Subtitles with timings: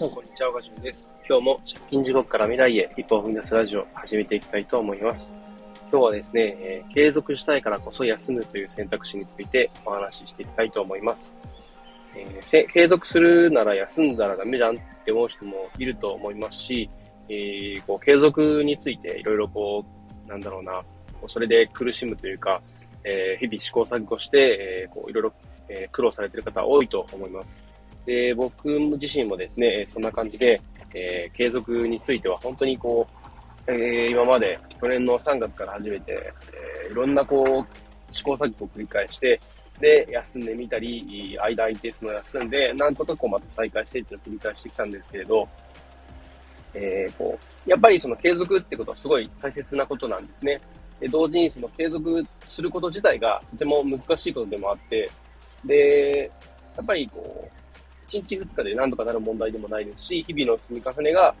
[0.00, 0.48] さん、こんにちは。
[0.48, 1.12] 岡島です。
[1.28, 5.30] 今日も借金地獄から未来へ一歩を踏み出すラジオを始めていきたいと思います。
[5.92, 11.34] 今日はですね、えー、継続したいからこそ休むという選択肢についてお話ししていきたいと思います。
[12.16, 16.88] えー、継続するなら休んだらダメじゃんって思う人もいると思いますし、
[17.28, 19.84] えー、こう継続についていろいろこ
[20.26, 20.82] う、なんだろうな、
[21.26, 22.62] それで苦しむというか、
[23.04, 25.32] えー、日々試行錯誤して、えー、こういろいろ、
[25.68, 27.79] え、苦労されている方多いと思います。
[28.06, 30.60] で、僕自身もですね、そんな感じで、
[30.94, 33.06] えー、継続については本当にこ
[33.66, 39.40] う、えー、今まで去年の3月から始めて、えー、いろんなこう、試行錯誤を繰り返して、
[39.80, 45.48] で、休んでみたり、間空いてその休んで、なんとかこうまた再開してっていうのを繰り返してきたんですけれど、
[46.74, 50.60] えー、こう、やっぱりその継続ってことはすごい大切なことなんですね。
[51.00, 55.10] で、同時にその継続すること自体がとても難しいことでもあって、
[55.64, 56.30] で、
[56.76, 57.59] やっぱりこう、
[58.10, 61.34] 1日2日で何とかなる問題でもないですし、日々の積み重ねが、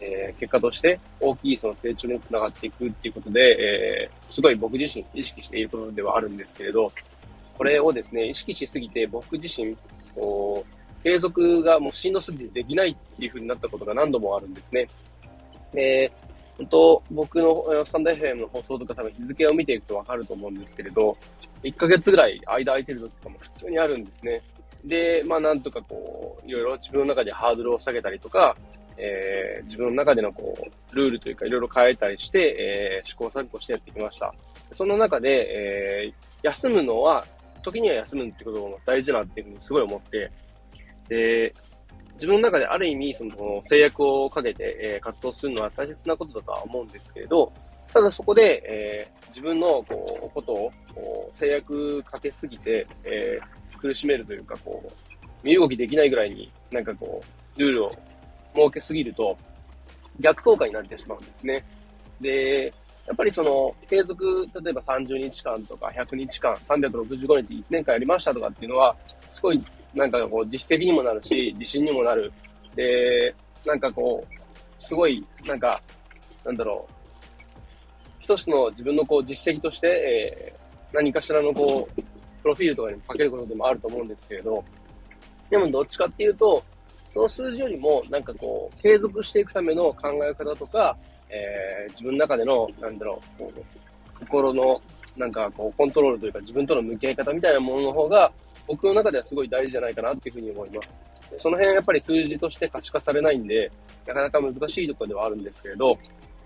[0.00, 6.90] えー、結果として大きいその成長につながっていくっていうことで、えー、すごい僕自身意識していることではあるんですけれど、
[7.56, 9.76] これをですね、意識しすぎて僕自身、
[10.14, 14.88] こう、継続がもうしんどすぎてできないっていう風になったことが何度もあるんですね。
[15.72, 16.10] で、
[16.56, 21.16] 本当、僕のスタンド FM の放送とか多分日付を見ていくとわかると思うんですけれど、
[21.62, 24.40] 1ヶ月ぐらい間空いてる時とかも普通にあるんですね。
[24.84, 28.56] で、まあなんとかこう、いろいろ自分の中でハードルを下げたりとか、
[28.96, 34.32] えー、自分の中でのこう、ルールというかいろいろ変えたりして、えー、試行錯誤してやってきました。
[34.72, 37.24] その中で、えー、休むのは、
[37.62, 40.30] 時には休むってことも大事だなっていうふうにすごい思って、
[41.08, 41.54] で、
[42.14, 47.52] 自分の中である意味、その制約をかけて、えー、活動するのは大切なことだとは思うんですけれど、
[47.94, 57.22] ただそこで、えー、自分のこうことをこう制約かけすぎて、えー、苦しめるというか、こう、身動きできないぐらいになんかこ
[57.56, 57.90] う、ルールを
[58.52, 59.38] 設けすぎると、
[60.18, 61.64] 逆効果になってしまうんですね。
[62.20, 62.72] で、
[63.06, 68.96] やっぱりその、継続、例えば30日間とか100日間、365日1年間やりましたとかっていうのは、
[69.30, 69.60] すごい、
[69.94, 72.32] なんかこう、実績にもなるし、自信にもなる。
[72.74, 73.32] で、
[73.64, 75.80] なんかこう、すごい、なんか、
[76.44, 76.93] なんだろう、
[78.24, 82.02] 一つの自分のこう、実績として、えー、何かしらのこう、
[82.40, 84.64] プロフィールとかにも書けることでもあると思うんですけれど、
[85.50, 86.64] でもどっちかっていうと、
[87.12, 90.96] その数字よりも、なんかこう、継続していくための考え方とか、
[91.28, 94.80] えー、自分の中での、なんだろう、こう心の、
[95.18, 98.32] なんかこう、コントロールというか、自分との向き合い方みたいなものの方が、
[98.66, 100.98] 僕の中ではすごい大事じゃないかなっていうふうに思います。
[101.36, 103.70] その辺はやっぱり数字として可視化されないんで、
[104.06, 105.98] なかなか難しいところではあるんですけれど、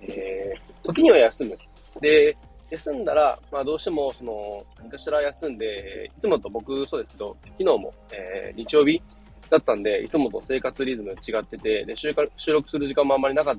[0.03, 1.59] えー、時には休む。
[2.01, 2.37] で、
[2.71, 9.01] 休んだら、まあどうしても、その、何かしら休んで、いつもと僕そうですけど、昨日も、えー、日曜日
[9.49, 12.13] だったんで、いつもと生活リズム違ってて、で、収
[12.53, 13.57] 録する時間もあんまりなかっ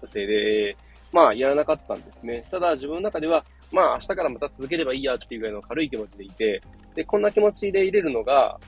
[0.00, 0.76] たせいで、
[1.12, 2.44] まあやらなかったんですね。
[2.50, 6.60] ただ自分の中では、まあ明日からまた続ければいいやっていうぐらいの軽い気持ちでいて、
[6.94, 8.58] で、こんな気持ちで入れるのが、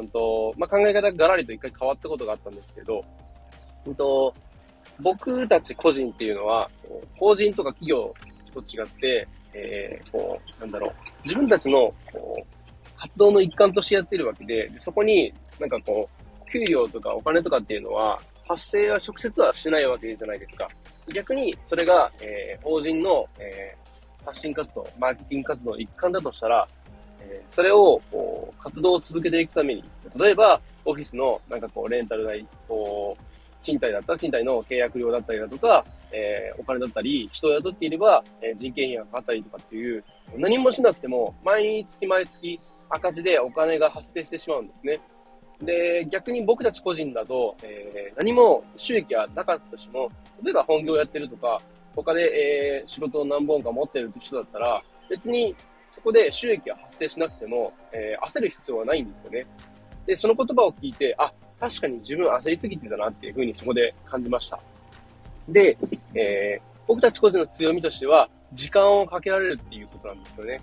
[0.00, 3.04] うんと、まあ考え方がガラリと一回変わったことがあったんですけど、
[3.86, 4.34] うんと、
[5.00, 6.70] 僕たち個人っていうのは、
[7.16, 8.14] 法人とか企業
[8.54, 10.92] と違って、えー、こう、なんだろう、
[11.24, 12.46] 自分たちの、こう、
[12.96, 16.08] 活動の一環としてやってるわけで、でそこになんかこ
[16.46, 20.68] う、給料とかお金とかっていうのは、発生は直接はしないわけじゃないですか。
[21.12, 26.68] 逆に、それが、えー、法人の、えー、発信活動、マーケティング活動の一環だとしたら、
[27.20, 29.84] えー、それを、こう、活動を続けていくために、
[30.16, 33.22] 例えば、オフィスの、なんかこう、レンタル代、こう、
[33.62, 40.04] 賃貸だった賃貸の契約料だったりだとか、えー、お金だったり、人を雇っていれば、えー、人件費がかかったりとかっていう、
[40.36, 45.00] 何もしなくても、毎月毎月赤字でお金が発生してしまうんですね。
[45.62, 50.10] で、逆に僕たち個人だと、えー、何も収益はなかったとしても、
[50.42, 51.60] 例えば本業やってるとか、
[51.94, 55.54] 他で、えー、仕事を何本か持ってる人だったら、別に
[55.90, 59.46] そこで収益が発生しなくても、えー、焦る必要はないんですよね。
[60.06, 64.60] で、その言葉を聞いて、あ、確かに自分焦りすぎてたなっていうふうにそこで感じました。
[65.48, 65.76] で、
[66.14, 70.60] えー、僕たち個人の強みとしては、時間をかけられるっていうことなんですよね。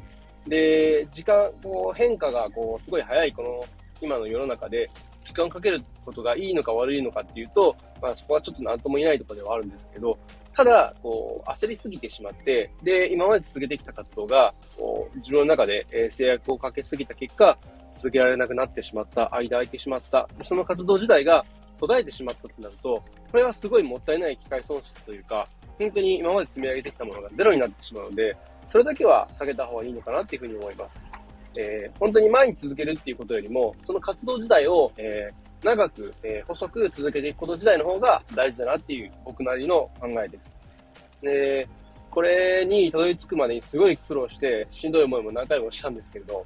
[0.48, 3.64] で、時間、こう、変化が、こう、すごい早い、この、
[4.02, 4.90] 今の世の中で、
[5.22, 10.18] 時間をかけることがいいのか悪いのかっていうと、まあそこはちょっと何とも言えないところではあるんですけど、
[10.54, 17.58] ただ、こう、焦りすぎてしまって、で、今まで続けてきた活動が、こう、自分の中で、え制約をかけすぎた結果、
[17.94, 21.46] 続けられなくなってしまった、間空いてしまった、その活動自体が
[21.82, 25.48] 途絶えてしまったとなると、これはすごいもったいない機会損失というか、
[25.80, 28.38] 本当に今まで積み上げてきたものがゼロになってしまうので、
[28.68, 31.04] それだけは下げた方がいいのかなっていうふうに思います。
[31.58, 35.30] えー、本当に前に続けるっていうことよりも、その活動自体を、え
[35.64, 40.56] 長く、えー、細く続けていくこと自体の方が大事だなっていう僕なりの考えです。
[41.22, 41.68] で、
[42.10, 46.44] これにたどり着くまでにすごい苦労して、しんどい思いも何回もしたんですけれど、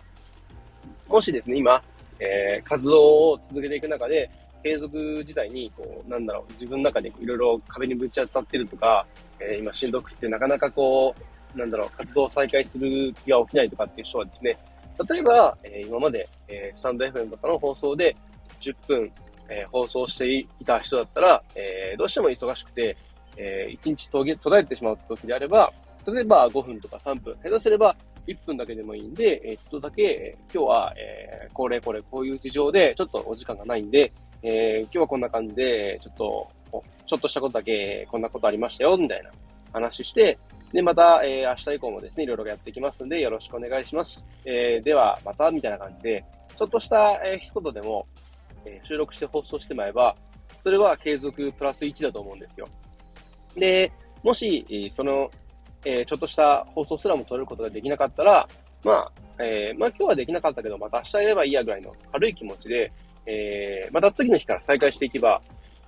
[1.07, 1.81] もしですね、今、
[2.19, 4.29] えー、活動を続けていく中で、
[4.65, 9.05] 継続自体に、こう、なんだろう、自分の中でいろいろ壁にぶち当たってるとか、
[9.39, 11.13] えー、今しんどくてなかなかこ
[11.55, 14.57] う、なんだろう、活動を再開する気が起きないとかっていう人はですね、
[15.07, 18.15] 例えば、えー、今まで、えー、スタンド FM とかの放送で
[18.59, 19.11] 10分、
[19.49, 22.97] えー、放送していた人だったら、えー、どうしても忙しくて、
[23.37, 25.71] えー、1日途切れてしまう時であれば、
[26.07, 27.95] 例えば5分とか3分、下手すれば
[28.25, 34.11] 1分だけでもいいんで、えー、ちょっとだけ、今日は、えー、これこれこういう事情で、ちょっとお時間がないんで、
[34.47, 36.51] えー、今日はこんな感じで、ちょっと、
[37.07, 39.31] ちょっとしたことだけ、こんなことありましたよ、みたいな
[39.73, 40.37] 話して、
[40.71, 44.27] で、また、えー、明日以降もですね、いろいろやっていきますんで、よろしくお願いします。
[44.45, 46.23] えー、では、また、みたいな感じで、
[46.55, 48.05] ちょっとした、えー、一言でも、
[48.65, 50.15] え、収録して放送してまえば、
[50.61, 52.67] それは継続プラス1だと思うんですよ。
[53.55, 53.91] で、
[54.21, 55.31] もし、その、
[55.85, 58.47] え、ちょっとした放送すらも撮ることができなかったら、
[58.85, 62.93] まあ、えー、まあ今日はできなかったけど、また明日やればいいやぐらいの軽い気持ちで、
[63.25, 65.41] えー、また次の日から再開していけば、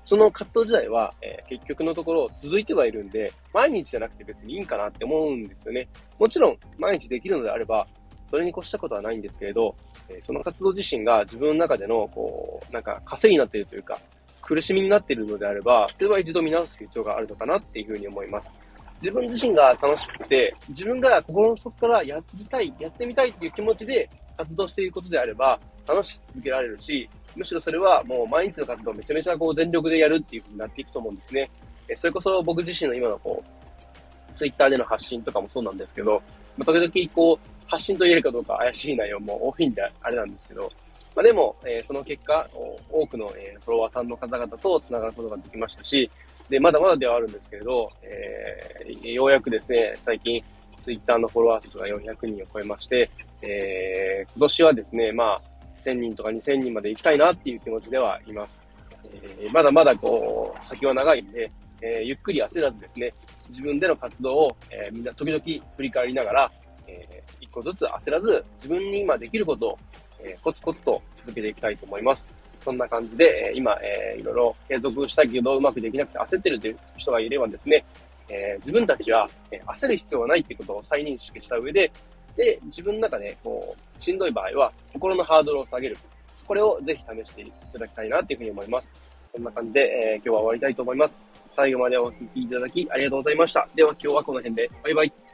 [0.04, 5.88] その活動自体は、えー、結局のところ続いてはいるんで、毎日じゃなくて別にいいんかなって思うんですよね。
[6.18, 7.86] もちろん、毎日できるのであれば、
[8.32, 9.76] それに越したことはないんですけれど、
[10.10, 14.00] え、その活動自身が自分の中での、こう、なんか稼ぎになっているというか、
[14.42, 18.54] 苦しみになっているのであれば、それは一度見直す必要があるのかなっていうふうに思います。
[19.02, 31.50] 自分自身が楽しくて、自分が心の底からやりたい、やってみたいっていう気持ちで活動していることであれば、楽しく続けられるし、むしろそれはもう毎日の活動をめちゃめちゃこう全力でやるっていう風になっていくと思うんですね。
[31.90, 36.22] えそれこそ僕自身の今のこう、ツイッターでの発信とかもそうなんですけど、
[36.58, 40.72] まあ、時々こう、発信と言えるかどうか怪しい内容も多いんであれなんですけど、
[41.16, 42.48] まあ、でも、えー、その結果、
[42.92, 46.10] 多くの、えー、フォロワーさんの方々と繋がることができましたし、
[46.50, 50.42] で、まだまだではあるんですけれど、えー、ようやくですね、最近、
[50.82, 53.10] ツイッターのフォロワー数が400人を超えまして、
[53.42, 55.42] えー、今年はですね、まあ、
[55.80, 58.66] 1000人とか2000人まで行きたいなっていう気持ちではいます。
[59.04, 61.52] えー、まだまだこう、先は長いんで、
[61.82, 63.14] えー、ゆっくり焦らずですね、
[63.50, 65.44] 自分での活動を、えー、みんな時々
[65.76, 66.52] 振り返りながら、
[66.88, 69.78] えー、一個ずつ焦らず、自分に今できることを、
[70.20, 72.30] えー、コツコツと続けていきたいと思います。
[72.68, 77.86] そんな感じで、え、今、えー、いろいろ継続したけどうまくできなくて焦ってるという人がいればですね、
[78.28, 81.90] えー、自分たちは、え、焦る必要はないっていうことを再認識した上で、
[82.36, 85.98] で、自分の中で、こう、しんどい場合は、心のハードルを下げる。
[86.46, 88.92] これをぜひ試していただきたいなっていうふうに思います。
[89.34, 91.22] そんな感じで、えー、今日は終わりたいと思います。
[91.56, 93.66] 最後までお聴きいただきありがとうございました。
[93.75, 94.70] では今日はこの辺で。
[94.84, 95.26] バイバイ。